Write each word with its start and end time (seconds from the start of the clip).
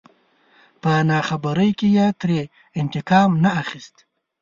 په 0.81 0.91
ناخبرۍ 1.09 1.71
کې 1.79 1.87
يې 1.97 2.07
ترې 2.19 2.41
انتقام 2.81 3.29
نه 3.43 3.49
اخست. 3.61 3.95